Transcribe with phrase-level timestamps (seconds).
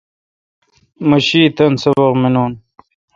[1.07, 2.51] مہ شی تان سبق منون۔